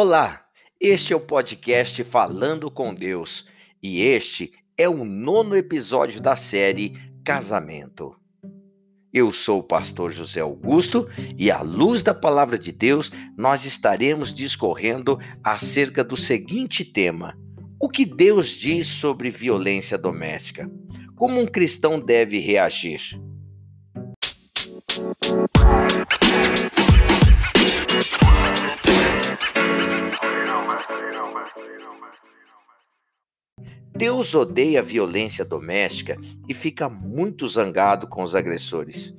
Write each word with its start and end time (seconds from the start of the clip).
Olá, 0.00 0.44
este 0.80 1.12
é 1.12 1.16
o 1.16 1.20
podcast 1.20 2.04
Falando 2.04 2.70
com 2.70 2.94
Deus 2.94 3.48
e 3.82 4.00
este 4.00 4.52
é 4.76 4.88
o 4.88 5.04
nono 5.04 5.56
episódio 5.56 6.20
da 6.20 6.36
série 6.36 6.96
Casamento. 7.24 8.14
Eu 9.12 9.32
sou 9.32 9.58
o 9.58 9.62
pastor 9.64 10.12
José 10.12 10.40
Augusto 10.40 11.08
e, 11.36 11.50
à 11.50 11.62
luz 11.62 12.04
da 12.04 12.14
palavra 12.14 12.56
de 12.56 12.70
Deus, 12.70 13.10
nós 13.36 13.64
estaremos 13.64 14.32
discorrendo 14.32 15.18
acerca 15.42 16.04
do 16.04 16.16
seguinte 16.16 16.84
tema: 16.84 17.36
O 17.80 17.88
que 17.88 18.06
Deus 18.06 18.50
diz 18.50 18.86
sobre 18.86 19.30
violência 19.30 19.98
doméstica? 19.98 20.70
Como 21.16 21.40
um 21.40 21.44
cristão 21.44 21.98
deve 21.98 22.38
reagir? 22.38 23.20
Deus 33.98 34.32
odeia 34.32 34.78
a 34.78 34.82
violência 34.82 35.44
doméstica 35.44 36.16
e 36.48 36.54
fica 36.54 36.88
muito 36.88 37.48
zangado 37.48 38.06
com 38.06 38.22
os 38.22 38.36
agressores. 38.36 39.12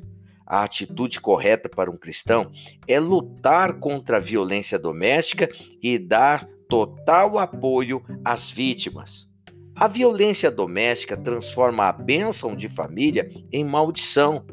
A 0.47 0.63
atitude 0.63 1.19
correta 1.19 1.67
para 1.67 1.91
um 1.91 1.97
cristão 1.97 2.49
é 2.87 2.97
lutar 2.97 3.73
contra 3.81 4.15
a 4.15 4.21
violência 4.21 4.79
doméstica 4.79 5.49
e 5.83 5.99
dar 5.99 6.47
total 6.69 7.37
apoio 7.37 8.01
às 8.23 8.49
vítimas. 8.49 9.27
A 9.75 9.85
violência 9.85 10.49
doméstica 10.49 11.17
transforma 11.17 11.89
a 11.89 11.91
bênção 11.91 12.55
de 12.55 12.69
família 12.69 13.29
em 13.51 13.65
maldição, 13.65 14.45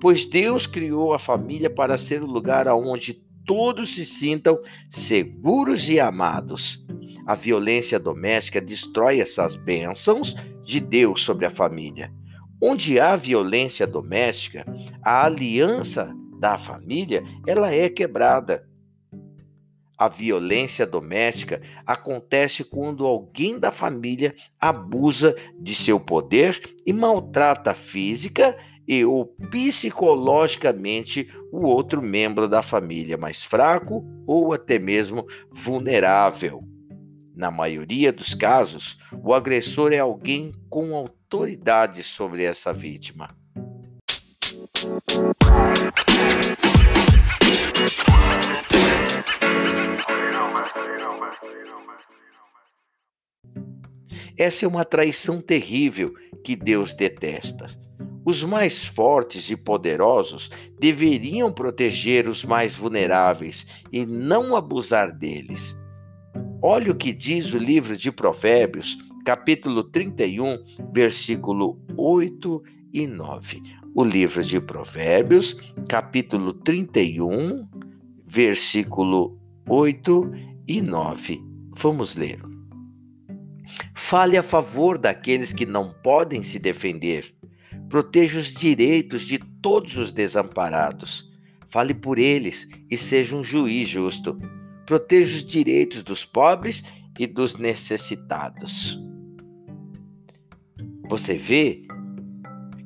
pois 0.00 0.26
Deus 0.26 0.66
criou 0.66 1.14
a 1.14 1.18
família 1.20 1.70
para 1.70 1.96
ser 1.96 2.24
o 2.24 2.26
lugar 2.26 2.66
onde 2.66 3.14
todos 3.46 3.94
se 3.94 4.04
sintam 4.04 4.58
seguros 4.90 5.88
e 5.88 6.00
amados. 6.00 6.84
A 7.30 7.34
violência 7.36 7.96
doméstica 7.96 8.60
destrói 8.60 9.20
essas 9.20 9.54
bênçãos 9.54 10.34
de 10.64 10.80
Deus 10.80 11.22
sobre 11.22 11.46
a 11.46 11.50
família. 11.50 12.12
Onde 12.60 12.98
há 12.98 13.14
violência 13.14 13.86
doméstica, 13.86 14.66
a 15.00 15.26
aliança 15.26 16.12
da 16.40 16.58
família, 16.58 17.22
ela 17.46 17.72
é 17.72 17.88
quebrada. 17.88 18.68
A 19.96 20.08
violência 20.08 20.84
doméstica 20.84 21.62
acontece 21.86 22.64
quando 22.64 23.06
alguém 23.06 23.60
da 23.60 23.70
família 23.70 24.34
abusa 24.58 25.36
de 25.56 25.76
seu 25.76 26.00
poder 26.00 26.60
e 26.84 26.92
maltrata 26.92 27.74
física 27.74 28.58
e 28.88 29.04
ou 29.04 29.26
psicologicamente 29.52 31.32
o 31.52 31.64
outro 31.64 32.02
membro 32.02 32.48
da 32.48 32.60
família 32.60 33.16
mais 33.16 33.40
fraco 33.40 34.04
ou 34.26 34.52
até 34.52 34.80
mesmo 34.80 35.24
vulnerável. 35.52 36.68
Na 37.40 37.50
maioria 37.50 38.12
dos 38.12 38.34
casos, 38.34 38.98
o 39.24 39.32
agressor 39.32 39.94
é 39.94 39.98
alguém 39.98 40.52
com 40.68 40.94
autoridade 40.94 42.02
sobre 42.02 42.44
essa 42.44 42.70
vítima. 42.70 43.34
Essa 54.36 54.66
é 54.66 54.68
uma 54.68 54.84
traição 54.84 55.40
terrível 55.40 56.12
que 56.44 56.54
Deus 56.54 56.92
detesta. 56.92 57.68
Os 58.22 58.44
mais 58.44 58.84
fortes 58.84 59.48
e 59.48 59.56
poderosos 59.56 60.50
deveriam 60.78 61.50
proteger 61.50 62.28
os 62.28 62.44
mais 62.44 62.74
vulneráveis 62.74 63.66
e 63.90 64.04
não 64.04 64.54
abusar 64.54 65.10
deles. 65.10 65.79
Olha 66.62 66.92
o 66.92 66.94
que 66.94 67.10
diz 67.10 67.54
o 67.54 67.58
livro 67.58 67.96
de 67.96 68.12
Provérbios, 68.12 68.98
capítulo 69.24 69.82
31, 69.82 70.58
versículo 70.92 71.80
8 71.96 72.62
e 72.92 73.06
9. 73.06 73.62
O 73.94 74.04
livro 74.04 74.44
de 74.44 74.60
Provérbios, 74.60 75.56
capítulo 75.88 76.52
31, 76.52 77.66
versículo 78.26 79.40
8 79.66 80.30
e 80.68 80.82
9. 80.82 81.42
Vamos 81.78 82.14
ler. 82.14 82.42
Fale 83.94 84.36
a 84.36 84.42
favor 84.42 84.98
daqueles 84.98 85.54
que 85.54 85.64
não 85.64 85.94
podem 86.02 86.42
se 86.42 86.58
defender. 86.58 87.34
Proteja 87.88 88.38
os 88.38 88.52
direitos 88.52 89.22
de 89.22 89.38
todos 89.38 89.96
os 89.96 90.12
desamparados. 90.12 91.32
Fale 91.70 91.94
por 91.94 92.18
eles 92.18 92.68
e 92.90 92.98
seja 92.98 93.34
um 93.34 93.42
juiz 93.42 93.88
justo 93.88 94.38
proteja 94.90 95.36
os 95.36 95.44
direitos 95.44 96.02
dos 96.02 96.24
pobres 96.24 96.82
e 97.16 97.24
dos 97.24 97.56
necessitados. 97.56 99.00
Você 101.08 101.34
vê 101.34 101.86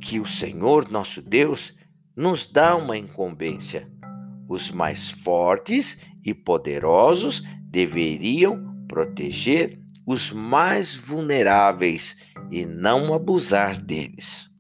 que 0.02 0.20
o 0.20 0.26
Senhor 0.26 0.90
nosso 0.90 1.22
Deus 1.22 1.74
nos 2.14 2.46
dá 2.46 2.76
uma 2.76 2.98
incumbência. 2.98 3.90
Os 4.46 4.70
mais 4.70 5.12
fortes 5.12 5.98
e 6.22 6.34
poderosos 6.34 7.42
deveriam 7.70 8.84
proteger 8.86 9.80
os 10.06 10.30
mais 10.30 10.94
vulneráveis 10.94 12.18
e 12.50 12.66
não 12.66 13.14
abusar 13.14 13.80
deles. 13.80 14.50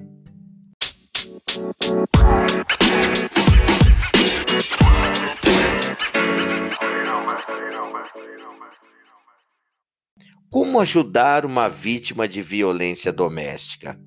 Como 10.54 10.78
ajudar 10.78 11.44
uma 11.44 11.68
vítima 11.68 12.28
de 12.28 12.40
violência 12.40 13.12
doméstica? 13.12 13.98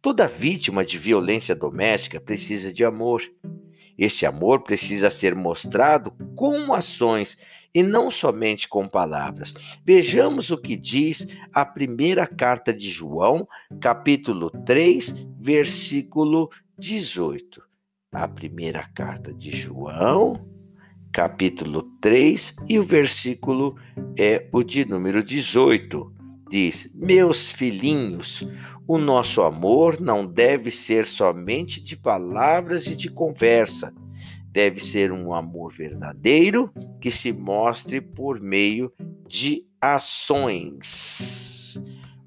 Toda 0.00 0.28
vítima 0.28 0.84
de 0.84 0.96
violência 0.96 1.56
doméstica 1.56 2.20
precisa 2.20 2.72
de 2.72 2.84
amor. 2.84 3.22
Esse 3.96 4.26
amor 4.26 4.62
precisa 4.62 5.10
ser 5.10 5.34
mostrado 5.34 6.12
com 6.34 6.72
ações 6.72 7.36
e 7.74 7.82
não 7.82 8.10
somente 8.10 8.68
com 8.68 8.86
palavras. 8.86 9.54
Vejamos 9.84 10.50
o 10.50 10.58
que 10.58 10.76
diz 10.76 11.26
a 11.52 11.64
primeira 11.64 12.26
carta 12.26 12.72
de 12.72 12.90
João, 12.90 13.46
capítulo 13.80 14.50
3, 14.64 15.26
versículo 15.38 16.50
18. 16.78 17.62
A 18.12 18.28
primeira 18.28 18.86
carta 18.94 19.32
de 19.32 19.50
João, 19.50 20.46
capítulo 21.10 21.82
3, 22.00 22.56
e 22.68 22.78
o 22.78 22.84
versículo 22.84 23.76
é 24.18 24.48
o 24.52 24.62
de 24.62 24.84
número 24.84 25.22
18. 25.22 26.21
Diz: 26.52 26.92
Meus 26.94 27.50
filhinhos, 27.50 28.46
o 28.86 28.98
nosso 28.98 29.40
amor 29.40 29.98
não 29.98 30.26
deve 30.26 30.70
ser 30.70 31.06
somente 31.06 31.82
de 31.82 31.96
palavras 31.96 32.86
e 32.86 32.94
de 32.94 33.10
conversa, 33.10 33.90
deve 34.48 34.78
ser 34.78 35.10
um 35.10 35.32
amor 35.32 35.72
verdadeiro 35.72 36.70
que 37.00 37.10
se 37.10 37.32
mostre 37.32 38.02
por 38.02 38.38
meio 38.38 38.92
de 39.26 39.64
ações. 39.80 41.80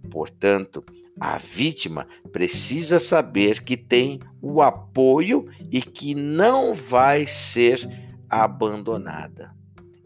Portanto, 0.10 0.84
a 1.20 1.38
vítima 1.38 2.08
precisa 2.32 2.98
saber 2.98 3.64
que 3.64 3.78
tem 3.78 4.20
o 4.42 4.60
apoio 4.60 5.48
e 5.72 5.84
que 5.84 6.16
não 6.16 6.74
vai 6.74 7.28
ser 7.28 7.88
abandonada. 8.28 9.54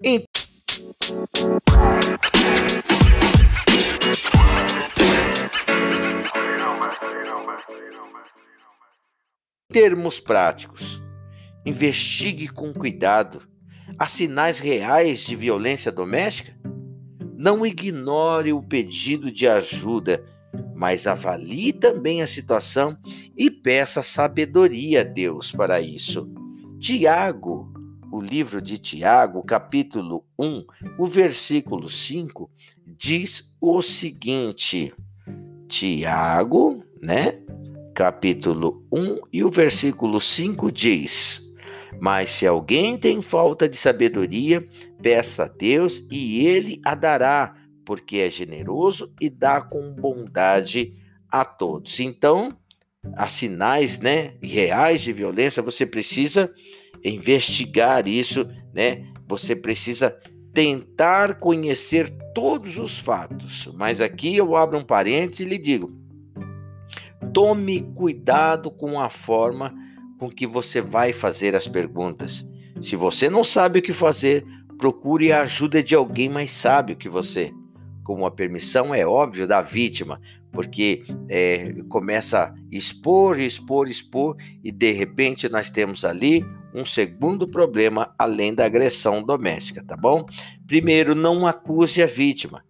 Em 0.04 0.26
termos 9.72 10.20
práticos, 10.20 11.00
Investigue 11.66 12.48
com 12.48 12.74
cuidado. 12.74 13.42
Há 13.98 14.08
sinais 14.08 14.60
reais 14.60 15.20
de 15.20 15.36
violência 15.36 15.92
doméstica? 15.92 16.58
Não 17.38 17.66
ignore 17.66 18.54
o 18.54 18.64
pedido 18.64 19.32
de 19.32 19.48
ajuda, 19.48 20.24
mas 20.74 21.06
avalie 21.06 21.74
também 21.74 22.22
a 22.22 22.28
situação 22.28 22.98
e 23.38 23.52
peça 23.52 24.02
sabedoria 24.02 25.02
a 25.02 25.04
Deus 25.04 25.52
para 25.52 25.82
isso. 25.82 26.28
Tiago, 26.80 27.72
o 28.12 28.22
livro 28.22 28.62
de 28.62 28.78
Tiago, 28.78 29.44
capítulo 29.44 30.26
1, 30.40 30.66
o 30.98 31.06
versículo 31.06 31.90
5, 31.90 32.50
diz 32.98 33.56
o 33.60 33.82
seguinte: 33.82 34.94
Tiago, 35.68 36.84
né? 37.02 37.40
Capítulo 37.94 38.86
1 38.92 39.20
e 39.34 39.44
o 39.44 39.50
versículo 39.50 40.22
5 40.22 40.72
diz: 40.72 41.50
mas 42.00 42.30
se 42.32 42.48
alguém 42.48 42.98
tem 42.98 43.22
falta 43.22 43.68
de 43.68 43.76
sabedoria, 43.76 44.68
peça 45.02 45.44
a 45.44 45.48
Deus 45.48 46.06
e 46.12 46.46
ele 46.46 46.80
a 46.84 46.96
dará, 46.96 47.56
porque 47.86 48.18
é 48.18 48.30
generoso 48.30 49.14
e 49.20 49.30
dá 49.30 49.62
com 49.62 49.92
bondade 49.94 50.94
a 51.30 51.44
todos. 51.44 52.00
Então, 52.00 52.56
há 53.16 53.28
sinais, 53.28 54.00
né, 54.00 54.36
reais 54.42 55.02
de 55.02 55.12
violência, 55.12 55.64
você 55.64 55.86
precisa 55.86 56.54
investigar 57.04 58.08
isso, 58.08 58.48
né? 58.74 59.06
Você 59.28 59.56
precisa 59.56 60.20
tentar 60.54 61.36
conhecer 61.36 62.10
todos 62.34 62.78
os 62.78 63.00
fatos. 63.00 63.70
Mas 63.76 64.02
aqui 64.02 64.36
eu 64.36 64.56
abro 64.56 64.78
um 64.78 64.84
parênteses 64.84 65.46
e 65.46 65.50
lhe 65.50 65.58
digo: 65.58 65.92
tome 67.34 67.82
cuidado 67.96 68.72
com 68.72 69.00
a 69.00 69.10
forma 69.10 69.74
com 70.20 70.30
que 70.30 70.46
você 70.46 70.82
vai 70.82 71.14
fazer 71.14 71.56
as 71.56 71.68
perguntas. 71.68 72.48
Se 72.82 72.96
você 72.96 73.30
não 73.30 73.44
sabe 73.44 73.80
o 73.80 73.82
que 73.82 73.94
fazer, 73.94 74.46
procure 74.78 75.32
a 75.32 75.42
ajuda 75.42 75.82
de 75.82 75.96
alguém 75.96 76.30
mais 76.30 76.52
sábio 76.52 76.96
que 76.96 77.10
você. 77.10 77.52
Com 78.04 78.26
a 78.26 78.32
permissão, 78.32 78.94
é 78.94 79.06
óbvio, 79.06 79.48
da 79.48 79.62
vítima, 79.62 80.20
porque 80.52 81.04
é, 81.30 81.74
começa 81.90 82.46
a 82.46 82.54
expor, 82.72 83.40
expor, 83.40 83.88
expor, 83.88 84.36
e 84.64 84.72
de 84.72 84.92
repente 84.92 85.48
nós 85.48 85.70
temos 85.70 86.04
ali 86.04 86.44
um 86.74 86.86
segundo 86.86 87.46
problema 87.46 88.14
além 88.18 88.54
da 88.54 88.66
agressão 88.66 89.24
doméstica, 89.24 89.84
tá 89.84 89.96
bom? 89.96 90.26
Primeiro, 90.68 91.16
não 91.16 91.48
acuse 91.48 92.02
a 92.02 92.06
vítima. 92.06 92.64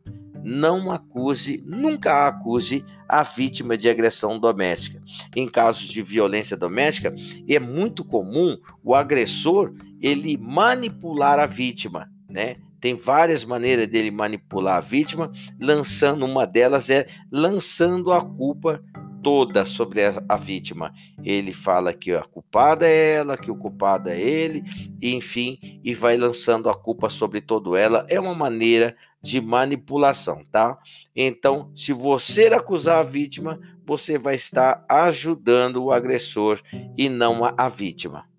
Não 0.44 0.90
acuse, 0.90 1.62
nunca 1.66 2.28
acuse 2.28 2.86
a 3.08 3.24
vítima 3.24 3.78
de 3.78 3.90
agressão 3.90 4.40
doméstica. 4.40 5.02
Em 5.36 5.50
casos 5.50 5.88
de 5.88 6.02
violência 6.02 6.56
doméstica, 6.56 7.14
é 7.48 7.60
muito 7.60 8.06
comum 8.06 8.58
o 8.84 8.96
agressor 8.96 9.74
ele 10.02 10.38
manipular 10.38 11.40
a 11.40 11.46
vítima, 11.46 12.10
né? 12.30 12.56
Tem 12.80 12.96
várias 12.96 13.44
maneiras 13.44 13.88
dele 13.88 14.10
manipular 14.10 14.78
a 14.78 14.80
vítima, 14.80 15.30
lançando 15.60 16.26
uma 16.26 16.46
delas 16.46 16.90
é 16.90 17.08
lançando 17.30 18.14
a 18.14 18.24
culpa 18.24 18.82
toda 19.22 19.66
sobre 19.66 20.04
a, 20.04 20.24
a, 20.28 20.36
vítima. 20.36 20.94
Ele 21.24 21.54
fala 21.54 21.94
que 21.94 22.12
a 22.12 22.24
culpada 22.24 22.88
é 22.88 23.16
ela, 23.16 23.38
que 23.38 23.52
o 23.52 23.56
culpado 23.56 24.10
é 24.10 24.20
ele, 24.20 24.64
enfim, 25.02 25.60
e 25.84 25.94
vai 25.94 26.18
lançando 26.18 26.70
a 26.70 26.76
culpa 26.76 27.10
sobre 27.10 27.42
todo 27.42 27.76
ela. 27.76 28.06
É 28.10 28.20
uma 28.20 28.36
maneira 28.36 28.96
de 29.22 29.42
manipulação, 29.42 30.44
tá? 30.52 30.78
Então, 31.16 31.72
se 31.76 31.92
você 31.92 32.48
acusar 32.48 33.00
a 33.00 33.04
vítima, 33.04 33.60
você 33.86 34.18
vai 34.18 34.36
estar 34.36 34.86
ajudando 34.88 35.84
o 35.84 35.92
agressor 35.92 36.62
e 36.98 37.10
não 37.10 37.44
a, 37.44 37.54
a 37.58 37.68
vítima. 37.68 38.30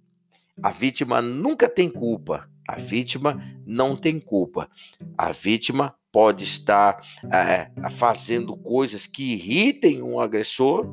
A 0.63 0.71
vítima 0.71 1.21
nunca 1.21 1.69
tem 1.69 1.89
culpa. 1.89 2.49
A 2.69 2.77
vítima 2.77 3.43
não 3.67 3.97
tem 3.97 4.21
culpa. 4.21 4.71
A 5.19 5.33
vítima 5.33 5.95
pode 6.13 6.45
estar 6.45 7.01
é, 7.33 7.71
fazendo 7.91 8.57
coisas 8.57 9.07
que 9.07 9.35
irritem 9.35 10.03
um 10.03 10.21
agressor, 10.21 10.87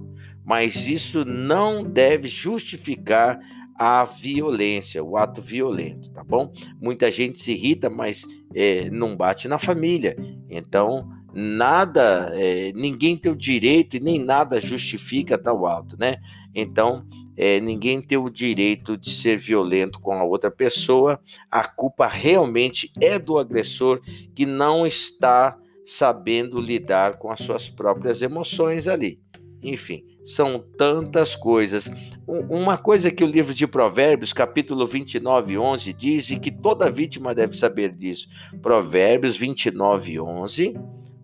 mas 0.46 0.88
isso 0.88 1.26
não 1.26 1.84
deve 1.84 2.28
justificar 2.28 3.40
a 3.78 4.06
violência, 4.06 5.04
o 5.04 5.18
ato 5.18 5.42
violento, 5.42 6.10
tá 6.12 6.24
bom? 6.24 6.52
Muita 6.82 7.12
gente 7.12 7.40
se 7.40 7.52
irrita, 7.52 7.90
mas 7.90 8.24
é, 8.56 8.90
não 8.90 9.16
bate 9.16 9.48
na 9.48 9.60
família. 9.60 10.16
Então, 10.50 11.08
nada, 11.34 12.32
é, 12.34 12.72
ninguém 12.74 13.16
tem 13.16 13.32
o 13.32 13.36
direito 13.36 13.96
e 13.96 14.00
nem 14.00 14.24
nada 14.24 14.60
justifica 14.60 15.38
tal 15.38 15.66
ato, 15.68 15.96
né? 16.00 16.18
Então, 16.56 17.06
é, 17.38 17.60
ninguém 17.60 18.02
tem 18.02 18.18
o 18.18 18.30
direito 18.30 18.98
de 18.98 19.12
ser 19.12 19.38
violento 19.38 20.00
com 20.00 20.14
a 20.14 20.24
outra 20.24 20.50
pessoa. 20.50 21.20
A 21.52 21.64
culpa 21.64 22.08
realmente 22.08 22.92
é 23.00 23.20
do 23.20 23.38
agressor 23.38 24.02
que 24.34 24.46
não 24.46 24.88
está 24.88 25.56
sabendo 25.86 26.60
lidar 26.60 27.18
com 27.18 27.32
as 27.32 27.40
suas 27.40 27.70
próprias 27.70 28.24
emoções 28.24 28.88
ali. 28.88 29.20
Enfim, 29.62 30.04
são 30.26 30.64
tantas 30.78 31.36
coisas. 31.36 31.90
Uma 32.28 32.78
coisa 32.78 33.12
que 33.12 33.24
o 33.24 33.28
livro 33.28 33.54
de 33.54 33.66
Provérbios, 33.66 34.34
capítulo 34.34 34.86
29, 34.86 35.58
11, 35.58 35.94
diz, 35.94 36.30
e 36.30 36.40
que 36.40 36.52
toda 36.52 36.90
vítima 36.90 37.34
deve 37.34 37.56
saber 37.56 37.94
disso. 37.94 38.28
Provérbios 38.62 39.38
29, 39.38 40.20
11, 40.20 40.76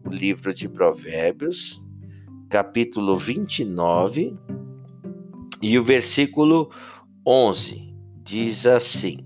o 0.06 0.10
livro 0.10 0.54
de 0.54 0.70
Provérbios, 0.70 1.82
capítulo 2.50 3.18
29, 3.18 4.38
e 5.64 5.80
o 5.80 5.84
versículo 5.84 6.70
11 7.26 7.96
diz 8.22 8.66
assim: 8.66 9.26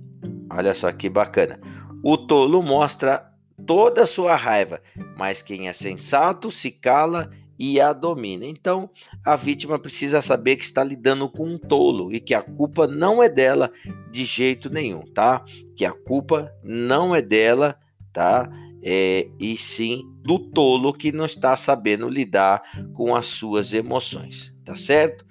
olha 0.52 0.74
só 0.76 0.92
que 0.92 1.10
bacana. 1.10 1.60
O 2.04 2.16
tolo 2.16 2.62
mostra 2.62 3.28
toda 3.66 4.04
a 4.04 4.06
sua 4.06 4.36
raiva, 4.36 4.80
mas 5.18 5.42
quem 5.42 5.68
é 5.68 5.74
sensato 5.74 6.52
se 6.52 6.70
cala 6.70 7.32
e 7.58 7.82
a 7.82 7.92
domina. 7.92 8.46
Então, 8.46 8.88
a 9.26 9.36
vítima 9.36 9.80
precisa 9.80 10.22
saber 10.22 10.58
que 10.58 10.64
está 10.64 10.84
lidando 10.84 11.28
com 11.28 11.44
um 11.44 11.58
tolo 11.58 12.14
e 12.14 12.20
que 12.20 12.36
a 12.36 12.42
culpa 12.44 12.86
não 12.86 13.22
é 13.22 13.28
dela 13.28 13.72
de 14.12 14.24
jeito 14.24 14.70
nenhum, 14.70 15.02
tá? 15.02 15.44
Que 15.76 15.86
a 15.86 15.92
culpa 15.92 16.54
não 16.64 17.16
é 17.16 17.22
dela, 17.22 17.76
tá? 18.14 18.48
É, 18.84 19.28
e 19.40 19.58
sim 19.58 20.04
do 20.22 20.38
tolo 20.38 20.94
que 20.94 21.12
não 21.12 21.26
está 21.26 21.58
sabendo 21.58 22.08
lidar 22.08 22.62
com 22.94 23.16
as 23.16 23.26
suas 23.26 23.74
emoções, 23.74 24.56
tá 24.64 24.76
certo? 24.76 25.27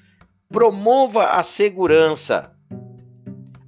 Promova 0.57 1.33
a 1.33 1.43
segurança. 1.43 2.51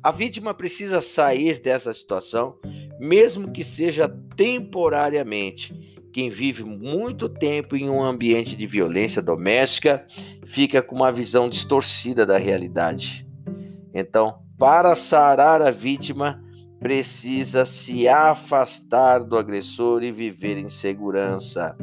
A 0.02 0.11
vítima 0.11 0.55
precisa 0.55 1.02
sair 1.02 1.61
dessa 1.61 1.93
situação, 1.93 2.56
mesmo 2.99 3.52
que 3.52 3.62
seja 3.62 4.08
temporariamente. 4.35 5.75
Quem 6.14 6.31
vive 6.31 6.64
muito 6.64 7.29
tempo 7.29 7.76
em 7.76 7.90
um 7.90 8.02
ambiente 8.02 8.56
de 8.56 8.67
violência 8.67 9.20
doméstica 9.20 10.06
fica 10.46 10.81
com 10.81 10.96
uma 10.96 11.12
visão 11.12 11.46
distorcida 11.50 12.25
da 12.25 12.38
realidade. 12.38 13.29
Então, 13.93 14.38
para 14.58 14.96
sarar 14.96 15.61
a 15.61 15.70
vítima, 15.70 16.43
precisa 16.81 17.67
se 17.67 18.08
afastar 18.08 19.23
do 19.23 19.37
agressor 19.37 20.02
e 20.02 20.11
viver 20.11 20.56
em 20.56 20.70
segurança. 20.70 21.76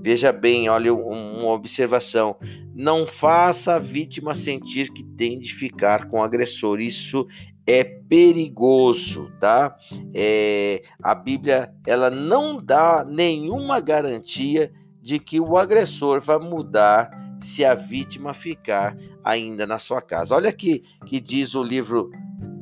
Veja 0.00 0.32
bem, 0.32 0.68
olha 0.68 0.92
uma 0.92 1.52
observação. 1.52 2.36
Não 2.74 3.06
faça 3.06 3.74
a 3.74 3.78
vítima 3.78 4.34
sentir 4.34 4.92
que 4.92 5.04
tem 5.04 5.38
de 5.38 5.52
ficar 5.52 6.08
com 6.08 6.18
o 6.18 6.22
agressor. 6.22 6.80
Isso 6.80 7.26
é 7.66 7.84
perigoso, 7.84 9.30
tá? 9.38 9.76
É, 10.14 10.82
a 11.02 11.14
Bíblia 11.14 11.72
ela 11.86 12.10
não 12.10 12.62
dá 12.62 13.04
nenhuma 13.04 13.80
garantia 13.80 14.72
de 15.00 15.18
que 15.18 15.40
o 15.40 15.56
agressor 15.56 16.20
vai 16.20 16.38
mudar 16.38 17.10
se 17.40 17.64
a 17.64 17.74
vítima 17.74 18.32
ficar 18.32 18.96
ainda 19.24 19.66
na 19.66 19.78
sua 19.78 20.00
casa. 20.00 20.34
Olha 20.34 20.48
aqui 20.48 20.82
que 21.06 21.20
diz 21.20 21.54
o 21.54 21.62
livro 21.62 22.10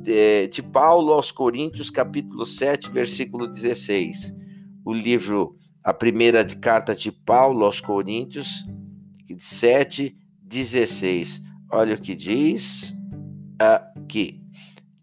de, 0.02 0.49
de 0.49 0.62
Paulo 0.62 1.12
aos 1.12 1.31
Coríntios, 1.31 1.90
capítulo 1.90 2.47
7, 2.47 2.90
versículo 2.90 3.47
16. 3.47 4.35
O 4.85 4.93
livro 4.93 5.57
a 5.83 5.93
primeira 5.93 6.45
carta 6.45 6.95
de 6.95 7.11
Paulo 7.11 7.64
aos 7.64 7.81
Coríntios, 7.81 8.67
7, 9.40 10.14
16. 10.42 11.40
Olha 11.73 11.94
o 11.94 12.00
que 12.00 12.14
diz 12.14 12.94
aqui. 13.59 14.38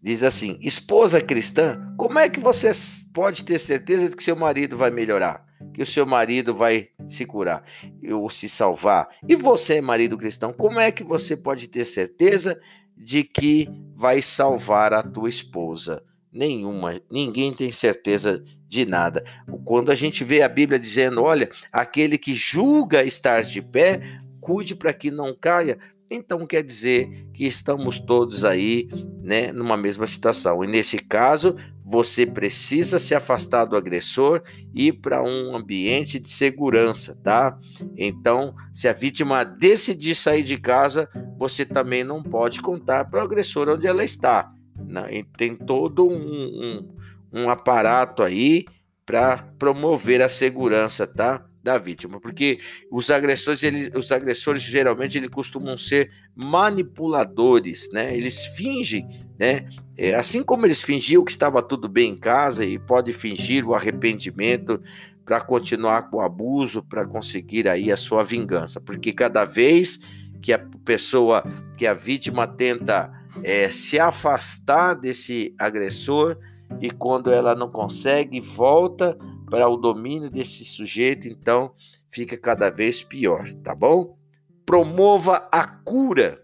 Diz 0.00 0.22
assim: 0.22 0.58
esposa 0.62 1.20
cristã, 1.20 1.92
como 1.96 2.18
é 2.20 2.28
que 2.28 2.38
você 2.38 2.70
pode 3.12 3.44
ter 3.44 3.58
certeza 3.58 4.08
de 4.08 4.16
que 4.16 4.22
seu 4.22 4.36
marido 4.36 4.76
vai 4.76 4.90
melhorar? 4.90 5.44
Que 5.74 5.82
o 5.82 5.86
seu 5.86 6.06
marido 6.06 6.54
vai 6.54 6.88
se 7.06 7.26
curar 7.26 7.64
ou 8.12 8.30
se 8.30 8.48
salvar? 8.48 9.08
E 9.26 9.34
você, 9.34 9.80
marido 9.80 10.16
cristão, 10.16 10.52
como 10.52 10.78
é 10.78 10.92
que 10.92 11.02
você 11.02 11.36
pode 11.36 11.66
ter 11.66 11.84
certeza 11.84 12.60
de 12.96 13.24
que 13.24 13.68
vai 13.96 14.22
salvar 14.22 14.92
a 14.92 15.02
tua 15.02 15.28
esposa? 15.28 16.02
Nenhuma, 16.32 17.00
ninguém 17.10 17.52
tem 17.52 17.72
certeza 17.72 18.44
de 18.68 18.84
nada. 18.84 19.24
Quando 19.64 19.90
a 19.90 19.94
gente 19.94 20.22
vê 20.22 20.42
a 20.42 20.48
Bíblia 20.48 20.78
dizendo, 20.78 21.22
olha, 21.22 21.48
aquele 21.72 22.18
que 22.18 22.34
julga 22.34 23.02
estar 23.02 23.42
de 23.42 23.62
pé, 23.62 24.18
cuide 24.48 24.74
para 24.74 24.94
que 24.94 25.10
não 25.10 25.36
caia, 25.38 25.78
então 26.10 26.46
quer 26.46 26.62
dizer 26.62 27.26
que 27.34 27.44
estamos 27.44 28.00
todos 28.00 28.42
aí, 28.42 28.88
né, 29.22 29.52
numa 29.52 29.76
mesma 29.76 30.06
situação. 30.06 30.64
E 30.64 30.66
nesse 30.66 30.98
caso, 30.98 31.54
você 31.84 32.24
precisa 32.24 32.98
se 32.98 33.14
afastar 33.14 33.66
do 33.66 33.76
agressor 33.76 34.42
e 34.74 34.86
ir 34.86 34.92
para 34.94 35.22
um 35.22 35.54
ambiente 35.54 36.18
de 36.18 36.30
segurança, 36.30 37.14
tá? 37.22 37.58
Então, 37.94 38.54
se 38.72 38.88
a 38.88 38.94
vítima 38.94 39.44
decidir 39.44 40.14
sair 40.14 40.42
de 40.42 40.56
casa, 40.56 41.10
você 41.38 41.66
também 41.66 42.02
não 42.02 42.22
pode 42.22 42.62
contar 42.62 43.04
para 43.04 43.20
o 43.20 43.22
agressor 43.22 43.68
onde 43.68 43.86
ela 43.86 44.02
está. 44.02 44.50
Né? 44.78 45.24
Tem 45.36 45.54
todo 45.54 46.08
um, 46.08 46.14
um, 46.14 46.88
um 47.34 47.50
aparato 47.50 48.22
aí 48.22 48.64
para 49.04 49.38
promover 49.58 50.22
a 50.22 50.28
segurança, 50.28 51.06
tá? 51.06 51.47
Da 51.68 51.76
vítima, 51.76 52.18
porque 52.18 52.60
os 52.90 53.10
agressores, 53.10 53.62
eles, 53.62 53.90
os 53.94 54.10
agressores 54.10 54.62
geralmente 54.62 55.18
eles 55.18 55.28
costumam 55.28 55.76
ser 55.76 56.10
manipuladores, 56.34 57.90
né? 57.92 58.16
Eles 58.16 58.46
fingem, 58.46 59.06
né? 59.38 59.68
É, 59.94 60.14
assim 60.14 60.42
como 60.42 60.64
eles 60.64 60.80
fingiam 60.80 61.22
que 61.22 61.30
estava 61.30 61.62
tudo 61.62 61.86
bem 61.86 62.12
em 62.12 62.16
casa 62.16 62.64
e 62.64 62.78
pode 62.78 63.12
fingir 63.12 63.66
o 63.66 63.74
arrependimento 63.74 64.82
para 65.26 65.42
continuar 65.42 66.08
com 66.08 66.16
o 66.16 66.20
abuso, 66.22 66.82
para 66.82 67.06
conseguir 67.06 67.68
aí 67.68 67.92
a 67.92 67.98
sua 67.98 68.24
vingança, 68.24 68.80
porque 68.80 69.12
cada 69.12 69.44
vez 69.44 70.00
que 70.40 70.54
a 70.54 70.58
pessoa, 70.86 71.44
que 71.76 71.86
a 71.86 71.92
vítima 71.92 72.46
tenta 72.46 73.12
é, 73.42 73.70
se 73.70 74.00
afastar 74.00 74.94
desse 74.94 75.54
agressor 75.58 76.38
e 76.80 76.90
quando 76.90 77.30
ela 77.30 77.54
não 77.54 77.70
consegue, 77.70 78.40
volta 78.40 79.18
para 79.48 79.68
o 79.68 79.76
domínio 79.76 80.30
desse 80.30 80.64
sujeito, 80.64 81.28
então 81.28 81.72
fica 82.10 82.36
cada 82.36 82.70
vez 82.70 83.02
pior, 83.02 83.50
tá 83.62 83.74
bom? 83.74 84.16
Promova 84.64 85.48
a 85.50 85.66
cura. 85.66 86.42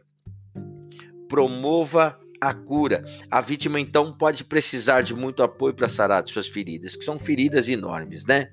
Promova 1.29 2.19
a 2.41 2.55
cura. 2.55 3.05
A 3.31 3.41
vítima 3.41 3.81
então 3.81 4.17
pode 4.17 4.45
precisar 4.45 5.03
de 5.03 5.15
muito 5.15 5.43
apoio 5.43 5.75
para 5.75 5.89
sarar 5.89 6.23
de 6.23 6.33
suas 6.33 6.47
feridas, 6.47 6.97
que 6.97 7.05
são 7.05 7.19
feridas 7.19 7.69
enormes, 7.69 8.27
né? 8.27 8.53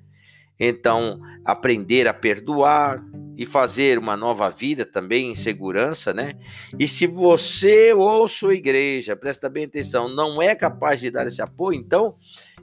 Então, 0.63 1.20
aprender 1.44 2.08
a 2.08 2.13
perdoar, 2.13 3.03
e 3.41 3.46
fazer 3.46 3.98
uma 3.98 4.15
nova 4.15 4.51
vida 4.51 4.86
também 4.86 5.32
em 5.32 5.36
segurança, 5.36 6.13
né? 6.13 6.34
E 6.77 6.88
se 6.88 7.08
você 7.08 7.91
ou 7.91 8.27
sua 8.27 8.53
igreja, 8.53 9.15
presta 9.15 9.50
bem 9.50 9.63
atenção, 9.63 10.08
não 10.08 10.39
é 10.39 10.53
capaz 10.53 11.00
de 11.00 11.10
dar 11.10 11.25
esse 11.25 11.41
apoio, 11.41 11.80
então 11.80 12.13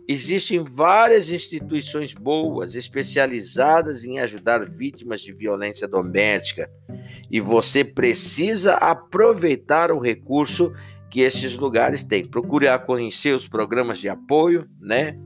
existem 0.06 0.60
várias 0.60 1.30
instituições 1.30 2.14
boas, 2.14 2.76
especializadas 2.76 4.04
em 4.04 4.20
ajudar 4.20 4.64
vítimas 4.64 5.20
de 5.20 5.32
violência 5.32 5.88
doméstica. 5.88 6.70
E 7.28 7.40
você 7.40 7.82
precisa 7.82 8.74
aproveitar 8.74 9.90
o 9.90 9.98
recurso 9.98 10.72
que 11.10 11.20
esses 11.20 11.56
lugares 11.56 12.02
têm. 12.02 12.24
Procure 12.24 12.66
conhecer 12.80 13.34
os 13.34 13.46
programas 13.46 13.98
de 13.98 14.08
apoio, 14.08 14.68
né? 14.80 15.18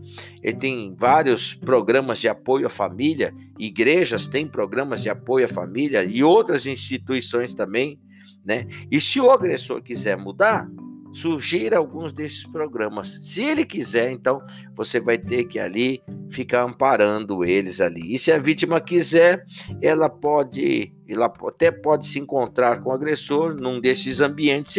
Ele 0.42 0.56
tem 0.56 0.94
vários 0.96 1.54
programas 1.54 2.18
de 2.18 2.28
apoio 2.28 2.66
à 2.66 2.70
família, 2.70 3.34
igrejas 3.58 4.26
têm 4.26 4.46
programas 4.46 5.02
de 5.02 5.10
apoio 5.10 5.46
à 5.46 5.48
família 5.48 6.04
e 6.04 6.22
outras 6.22 6.66
instituições 6.66 7.54
também, 7.54 7.98
né? 8.44 8.66
E 8.90 9.00
se 9.00 9.20
o 9.20 9.30
agressor 9.30 9.82
quiser 9.82 10.16
mudar, 10.16 10.68
sugira 11.12 11.76
alguns 11.76 12.12
desses 12.12 12.44
programas. 12.44 13.18
Se 13.22 13.42
ele 13.42 13.64
quiser, 13.64 14.10
então 14.10 14.42
você 14.74 14.98
vai 14.98 15.18
ter 15.18 15.44
que 15.44 15.58
ali 15.58 16.02
ficar 16.30 16.62
amparando 16.62 17.44
eles 17.44 17.80
ali. 17.80 18.14
E 18.14 18.18
se 18.18 18.32
a 18.32 18.38
vítima 18.38 18.80
quiser, 18.80 19.44
ela 19.80 20.08
pode, 20.08 20.92
ela 21.06 21.30
até 21.46 21.70
pode 21.70 22.06
se 22.06 22.18
encontrar 22.18 22.80
com 22.82 22.90
o 22.90 22.92
agressor 22.92 23.54
num 23.54 23.80
desses 23.80 24.20
ambientes 24.20 24.76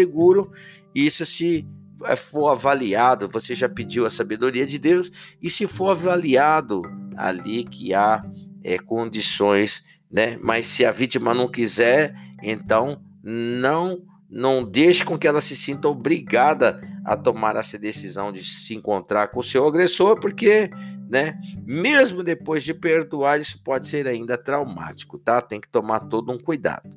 isso 0.93 1.25
se 1.25 1.65
eh, 2.05 2.15
for 2.15 2.49
avaliado, 2.49 3.27
você 3.27 3.55
já 3.55 3.69
pediu 3.69 4.05
a 4.05 4.09
sabedoria 4.09 4.65
de 4.65 4.77
Deus, 4.77 5.11
e 5.41 5.49
se 5.49 5.67
for 5.67 5.91
avaliado 5.91 6.81
ali 7.15 7.63
que 7.63 7.93
há 7.93 8.23
é, 8.63 8.77
condições, 8.77 9.83
né? 10.11 10.37
Mas 10.41 10.67
se 10.67 10.85
a 10.85 10.91
vítima 10.91 11.33
não 11.33 11.47
quiser, 11.47 12.15
então 12.41 13.01
não 13.23 14.01
não 14.33 14.63
deixe 14.63 15.05
com 15.05 15.15
que 15.15 15.27
ela 15.27 15.39
se 15.39 15.55
sinta 15.55 15.87
obrigada 15.87 16.81
a 17.05 17.15
tomar 17.15 17.55
essa 17.55 17.77
decisão 17.77 18.31
de 18.31 18.43
se 18.43 18.73
encontrar 18.73 19.27
com 19.27 19.39
o 19.39 19.43
seu 19.43 19.67
agressor, 19.67 20.19
porque, 20.19 20.71
né, 21.07 21.39
mesmo 21.63 22.23
depois 22.23 22.63
de 22.63 22.73
perdoar, 22.73 23.39
isso 23.39 23.61
pode 23.63 23.87
ser 23.87 24.07
ainda 24.07 24.35
traumático, 24.35 25.19
tá? 25.19 25.39
Tem 25.39 25.61
que 25.61 25.69
tomar 25.69 25.99
todo 26.01 26.31
um 26.31 26.39
cuidado. 26.39 26.89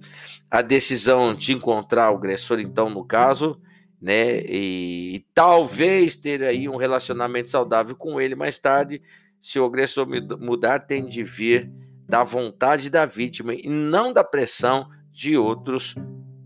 A 0.50 0.62
decisão 0.62 1.34
de 1.34 1.52
encontrar 1.52 2.10
o 2.10 2.16
agressor, 2.16 2.58
então, 2.58 2.88
no 2.88 3.04
caso, 3.04 3.60
né? 4.00 4.40
E, 4.40 5.16
e, 5.16 5.26
talvez 5.34 6.16
ter 6.16 6.42
aí 6.42 6.68
um 6.68 6.76
relacionamento 6.76 7.48
saudável 7.48 7.96
com 7.96 8.20
ele 8.20 8.34
mais 8.34 8.58
tarde, 8.58 9.00
se 9.40 9.58
o 9.58 9.64
agressor 9.64 10.06
mudar, 10.38 10.80
tem 10.80 11.06
de 11.06 11.22
vir 11.22 11.70
da 12.08 12.22
vontade 12.22 12.88
da 12.88 13.04
vítima 13.04 13.54
e 13.54 13.68
não 13.68 14.12
da 14.12 14.22
pressão 14.22 14.88
de 15.12 15.36
outros 15.36 15.94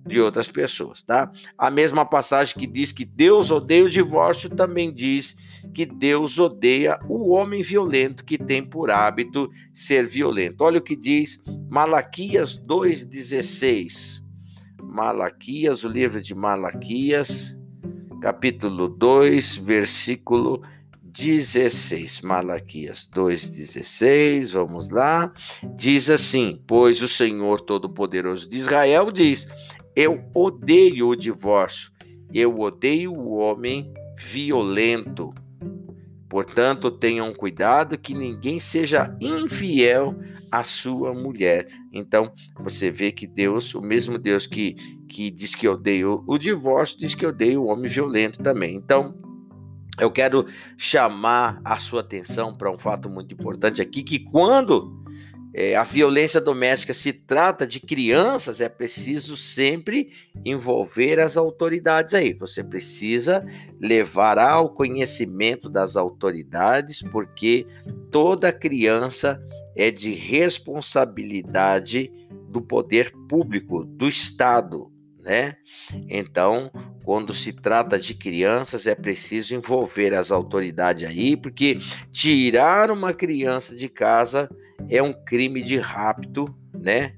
de 0.07 0.21
outras 0.21 0.49
pessoas, 0.49 1.03
tá? 1.03 1.31
A 1.57 1.71
mesma 1.71 2.05
passagem 2.05 2.57
que 2.59 2.67
diz 2.67 2.91
que 2.91 3.05
Deus 3.05 3.51
odeia 3.51 3.85
o 3.85 3.91
divórcio 3.91 4.51
também 4.51 4.93
diz 4.93 5.37
que 5.73 5.87
Deus 5.87 6.39
odeia 6.39 6.99
o 7.09 7.31
homem 7.31 7.63
violento 7.63 8.25
que 8.25 8.37
tem 8.37 8.65
por 8.65 8.91
hábito 8.91 9.49
ser 9.73 10.07
violento. 10.07 10.65
Olha 10.65 10.79
o 10.79 10.83
que 10.83 10.97
diz 10.97 11.43
Malaquias 11.69 12.59
2:16. 12.59 14.21
Malaquias, 14.91 15.85
o 15.85 15.89
livro 15.89 16.21
de 16.21 16.35
Malaquias, 16.35 17.57
capítulo 18.21 18.89
2, 18.89 19.57
versículo 19.59 20.63
16. 21.01 22.23
Malaquias 22.23 23.09
2,16, 23.15 24.53
vamos 24.53 24.89
lá. 24.91 25.33
Diz 25.77 26.11
assim: 26.11 26.61
Pois 26.67 27.01
o 27.03 27.07
Senhor 27.07 27.61
Todo-Poderoso 27.61 28.51
de 28.51 28.57
Israel 28.57 29.13
diz: 29.13 29.49
Eu 29.95 30.29
odeio 30.35 31.11
o 31.11 31.17
divórcio, 31.17 31.93
eu 32.35 32.59
odeio 32.59 33.13
o 33.13 33.37
homem 33.37 33.95
violento. 34.19 35.31
Portanto, 36.31 36.93
tenham 36.93 37.35
cuidado 37.35 37.99
que 37.99 38.15
ninguém 38.15 38.61
seja 38.61 39.17
infiel 39.21 40.15
à 40.49 40.63
sua 40.63 41.13
mulher. 41.13 41.67
Então, 41.93 42.33
você 42.61 42.89
vê 42.89 43.11
que 43.11 43.27
Deus, 43.27 43.75
o 43.75 43.83
mesmo 43.83 44.17
Deus 44.17 44.47
que, 44.47 44.77
que 45.09 45.29
diz 45.29 45.57
que 45.57 45.67
odeia 45.67 46.09
o 46.09 46.39
divórcio, 46.39 46.97
diz 46.97 47.17
que 47.17 47.27
odeia 47.27 47.61
o 47.61 47.67
homem 47.67 47.91
violento 47.91 48.41
também. 48.41 48.77
Então, 48.77 49.13
eu 49.99 50.09
quero 50.09 50.47
chamar 50.79 51.61
a 51.65 51.81
sua 51.81 52.01
atenção 52.01 52.55
para 52.55 52.71
um 52.71 52.79
fato 52.79 53.11
muito 53.11 53.35
importante 53.35 53.83
aqui, 53.83 54.05
que 54.05 54.21
quando 54.21 55.00
é, 55.53 55.75
a 55.75 55.83
violência 55.83 56.41
doméstica 56.41 56.95
se 56.95 57.13
trata 57.13 57.67
de 57.67 57.81
crianças, 57.81 58.61
é 58.61 58.69
preciso 58.69 59.37
sempre 59.37 60.13
envolver 60.45 61.19
as 61.19 61.37
autoridades 61.37 62.15
aí. 62.15 62.33
Você 62.35 62.63
precisa 62.63 63.45
levar 63.81 64.39
ao 64.39 64.73
conhecimento 64.73 65.69
das 65.69 65.97
autoridades, 65.97 67.03
porque 67.03 67.67
toda 68.11 68.53
criança 68.53 69.43
é 69.75 69.91
de 69.91 70.15
responsabilidade 70.15 72.13
do 72.49 72.61
poder 72.61 73.13
público, 73.29 73.85
do 73.85 74.07
Estado, 74.07 74.91
né? 75.31 75.55
Então, 76.09 76.73
quando 77.05 77.33
se 77.33 77.53
trata 77.53 77.97
de 77.97 78.15
crianças, 78.15 78.89
é 78.89 78.97
preciso 78.97 79.55
envolver 79.55 80.13
as 80.13 80.33
autoridades 80.33 81.09
aí, 81.09 81.37
porque 81.37 81.79
tirar 82.11 82.91
uma 82.91 83.15
criança 83.15 83.77
de 83.77 83.89
casa 83.89 84.51
é 84.89 85.01
um 85.01 85.13
crime 85.13 85.63
de 85.63 85.77
rapto, 85.77 86.53
né? 86.75 87.15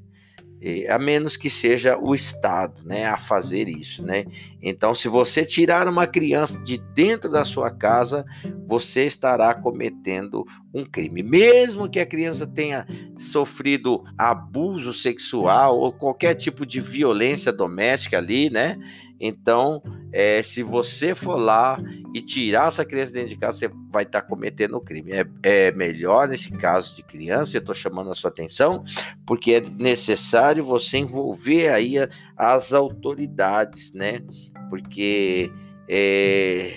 A 0.88 0.98
menos 0.98 1.36
que 1.36 1.50
seja 1.50 1.98
o 1.98 2.14
Estado, 2.14 2.84
né, 2.84 3.04
a 3.06 3.16
fazer 3.16 3.68
isso, 3.68 4.04
né? 4.04 4.24
Então, 4.62 4.94
se 4.94 5.08
você 5.08 5.44
tirar 5.44 5.88
uma 5.88 6.06
criança 6.06 6.56
de 6.62 6.78
dentro 6.78 7.30
da 7.30 7.44
sua 7.44 7.70
casa, 7.70 8.24
você 8.66 9.04
estará 9.04 9.52
cometendo 9.54 10.44
um 10.72 10.84
crime, 10.84 11.22
mesmo 11.22 11.88
que 11.88 11.98
a 11.98 12.06
criança 12.06 12.46
tenha 12.46 12.86
sofrido 13.16 14.04
abuso 14.16 14.92
sexual 14.92 15.78
ou 15.78 15.92
qualquer 15.92 16.34
tipo 16.34 16.64
de 16.64 16.80
violência 16.80 17.52
doméstica 17.52 18.18
ali, 18.18 18.48
né? 18.48 18.78
Então, 19.18 19.82
é, 20.12 20.42
se 20.42 20.62
você 20.62 21.14
for 21.14 21.36
lá 21.36 21.78
e 22.14 22.20
tirar 22.20 22.68
essa 22.68 22.84
criança 22.84 23.12
dentro 23.12 23.30
de 23.30 23.36
casa, 23.36 23.58
você 23.58 23.70
vai 23.90 24.02
estar 24.02 24.20
tá 24.20 24.26
cometendo 24.26 24.80
crime. 24.80 25.12
É, 25.12 25.26
é, 25.42 25.72
melhor 25.72 26.28
nesse 26.28 26.52
caso 26.56 26.94
de 26.94 27.02
criança, 27.02 27.56
eu 27.56 27.60
estou 27.60 27.74
chamando 27.74 28.10
a 28.10 28.14
sua 28.14 28.30
atenção, 28.30 28.84
porque 29.26 29.54
é 29.54 29.60
necessário 29.60 30.62
você 30.62 30.98
envolver 30.98 31.68
aí 31.68 31.94
as 32.36 32.72
autoridades, 32.74 33.94
né? 33.94 34.20
Porque 34.68 35.50
é, 35.88 36.74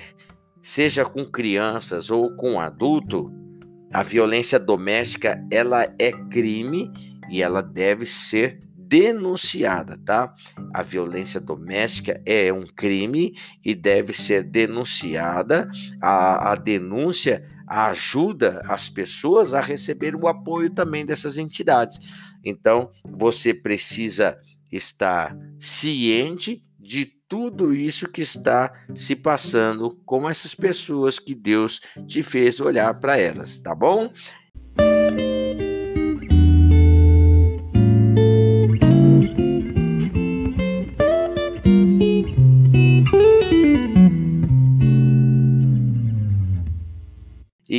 seja 0.61 1.03
com 1.03 1.25
crianças 1.25 2.09
ou 2.09 2.33
com 2.37 2.59
adulto, 2.59 3.31
a 3.93 4.01
violência 4.01 4.59
doméstica 4.59 5.45
ela 5.51 5.93
é 5.99 6.11
crime 6.11 6.91
e 7.29 7.41
ela 7.41 7.61
deve 7.61 8.05
ser 8.05 8.59
denunciada, 8.95 9.97
tá? 9.97 10.33
A 10.73 10.81
violência 10.81 11.41
doméstica 11.41 12.21
é 12.25 12.53
um 12.53 12.65
crime 12.65 13.35
e 13.63 13.75
deve 13.75 14.13
ser 14.13 14.41
denunciada. 14.41 15.69
A, 16.01 16.53
a 16.53 16.55
denúncia 16.55 17.45
ajuda 17.67 18.61
as 18.69 18.89
pessoas 18.89 19.53
a 19.53 19.59
receber 19.59 20.15
o 20.15 20.29
apoio 20.29 20.69
também 20.69 21.05
dessas 21.05 21.37
entidades. 21.37 21.99
Então, 22.41 22.89
você 23.03 23.53
precisa 23.53 24.39
estar 24.71 25.37
ciente 25.59 26.63
de 26.79 27.05
tudo 27.27 27.75
isso 27.75 28.07
que 28.07 28.21
está 28.21 28.71
se 28.95 29.13
passando 29.13 29.99
com 30.05 30.29
essas 30.29 30.55
pessoas 30.55 31.19
que 31.19 31.35
Deus 31.35 31.81
te 32.07 32.23
fez 32.23 32.61
olhar 32.61 32.93
para 32.93 33.17
elas, 33.17 33.57
tá 33.57 33.75
bom? 33.75 34.09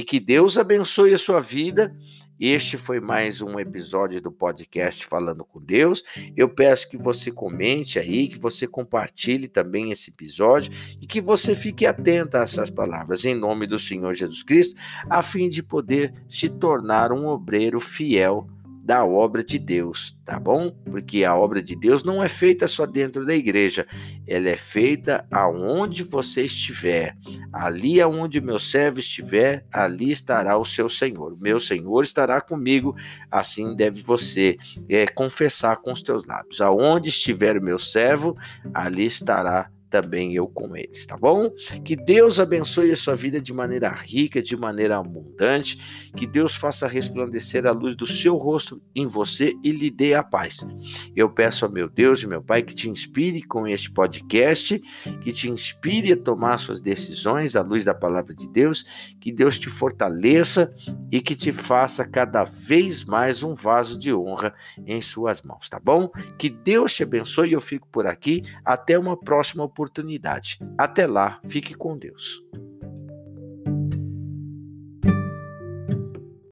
Que 0.07 0.21
Deus 0.21 0.57
abençoe 0.57 1.13
a 1.13 1.19
sua 1.19 1.41
vida. 1.41 1.93
Este 2.39 2.77
foi 2.77 3.01
mais 3.01 3.43
um 3.43 3.59
episódio 3.59 4.21
do 4.21 4.31
podcast 4.31 5.05
Falando 5.05 5.45
com 5.45 5.61
Deus. 5.61 6.05
Eu 6.37 6.49
peço 6.49 6.89
que 6.89 6.97
você 6.97 7.33
comente 7.33 7.99
aí, 7.99 8.29
que 8.29 8.39
você 8.39 8.69
compartilhe 8.69 9.49
também 9.49 9.91
esse 9.91 10.11
episódio 10.11 10.71
e 11.01 11.07
que 11.09 11.21
você 11.21 11.57
fique 11.57 11.85
atento 11.85 12.37
a 12.37 12.43
essas 12.43 12.71
palavras. 12.71 13.25
Em 13.25 13.35
nome 13.35 13.67
do 13.67 13.81
Senhor 13.81 14.15
Jesus 14.15 14.45
Cristo, 14.45 14.81
a 15.11 15.23
fim 15.23 15.49
de 15.49 15.61
poder 15.61 16.13
se 16.29 16.49
tornar 16.49 17.11
um 17.11 17.27
obreiro 17.27 17.81
fiel 17.81 18.47
da 18.87 19.05
obra 19.05 19.43
de 19.43 19.59
Deus, 19.59 20.17
tá 20.25 20.39
bom? 20.39 20.71
Porque 20.85 21.25
a 21.25 21.35
obra 21.35 21.61
de 21.61 21.75
Deus 21.75 22.05
não 22.05 22.23
é 22.23 22.29
feita 22.29 22.69
só 22.69 22.87
dentro 22.87 23.27
da 23.27 23.35
igreja, 23.35 23.85
ela 24.25 24.49
é 24.49 24.57
feita 24.57 25.27
aonde 25.29 26.05
você 26.05 26.45
estiver. 26.45 27.17
Ali 27.53 28.01
aonde 28.01 28.41
meu 28.41 28.61
servo 28.61 29.01
estiver, 29.01 29.67
ali 29.73 30.13
estará 30.13 30.57
o 30.57 30.65
seu 30.65 30.89
Senhor. 30.89 31.37
Meu 31.41 31.59
Senhor 31.59 32.01
estará 32.05 32.41
comigo, 32.41 32.95
assim 33.29 33.75
deve 33.75 34.03
você 34.03 34.57
é, 34.89 35.05
confessar 35.09 35.79
com 35.79 35.93
os 35.93 36.01
teus 36.01 36.25
lábios. 36.25 36.61
Aonde 36.61 37.09
estiver 37.09 37.59
o 37.59 37.63
meu 37.63 37.81
servo, 37.81 38.35
ali 38.73 39.07
estará 39.07 39.69
também 39.89 40.35
eu 40.35 40.47
com 40.49 40.77
eles, 40.77 41.07
tá 41.07 41.17
bom? 41.17 41.51
Que 41.85 41.97
Deus 41.97 42.41
abençoe 42.41 42.91
a 42.91 42.97
sua 42.97 43.15
vida 43.15 43.41
de 43.41 43.53
maneira 43.53 43.89
rica, 43.91 44.43
de 44.43 44.57
maneira 44.57 44.99
abundante, 44.99 46.11
que 46.17 46.27
Deus 46.27 46.55
faça 46.55 46.87
resplandecer 46.87 47.67
a 47.67 47.73
luz 47.73 47.95
do 47.95 48.07
seu 48.07 48.37
rosto 48.37 48.81
em 48.95 49.07
você 49.07 49.55
e 49.63 49.71
lhe 49.71 49.91
dê 49.91 50.15
a 50.15 50.23
paz. 50.23 50.67
Eu 51.15 51.31
peço 51.31 51.65
ao 51.65 51.71
meu 51.71 51.89
Deus 51.89 52.23
e 52.23 52.27
meu 52.27 52.43
Pai 52.43 52.63
que 52.63 52.75
te 52.75 52.89
inspire 52.89 53.43
com 53.43 53.67
este 53.67 53.91
podcast, 53.91 54.81
que 55.21 55.33
te 55.33 55.51
inspire 55.51 56.13
a 56.13 56.17
tomar 56.17 56.59
suas 56.59 56.81
decisões 56.81 57.57
à 57.57 57.63
luz 57.63 57.85
da 57.85 57.95
palavra 57.95 58.35
de 58.35 58.49
Deus, 58.49 58.85
que 59.21 59.33
Deus 59.33 59.59
te 59.59 59.69
fortaleça 59.69 60.75
e 61.11 61.21
que 61.21 61.35
te 61.35 61.53
faça 61.53 62.05
cada 62.05 62.45
vez 62.45 63.05
mais 63.05 63.43
um 63.43 63.55
vaso 63.55 63.99
de 63.99 64.13
honra 64.13 64.55
em 64.87 65.01
suas 65.01 65.43
mãos, 65.43 65.69
tá 65.69 65.79
bom? 65.79 66.11
Que 66.39 66.49
Deus 66.49 66.95
te 66.95 67.03
abençoe, 67.03 67.53
eu 67.53 67.61
fico 67.61 67.89
por 67.89 68.07
aqui, 68.07 68.43
até 68.65 68.99
uma 68.99 69.17
próxima 69.17 69.65
oportunidade. 69.77 70.59
Até 70.79 71.07
lá, 71.07 71.39
fique 71.47 71.75
com 71.75 71.99
Deus. 71.99 72.43